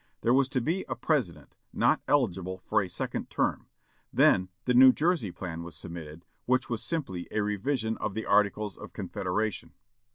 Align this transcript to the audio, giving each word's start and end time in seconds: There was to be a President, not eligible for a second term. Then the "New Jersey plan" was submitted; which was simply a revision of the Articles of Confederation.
There 0.21 0.33
was 0.33 0.49
to 0.49 0.61
be 0.61 0.83
a 0.89 0.95
President, 0.95 1.53
not 1.71 2.01
eligible 2.07 2.57
for 2.57 2.81
a 2.81 2.89
second 2.89 3.29
term. 3.29 3.67
Then 4.11 4.49
the 4.65 4.73
"New 4.73 4.91
Jersey 4.91 5.31
plan" 5.31 5.61
was 5.61 5.75
submitted; 5.75 6.25
which 6.47 6.71
was 6.71 6.81
simply 6.81 7.27
a 7.29 7.41
revision 7.43 7.97
of 7.99 8.15
the 8.15 8.25
Articles 8.25 8.77
of 8.79 8.93
Confederation. 8.93 9.73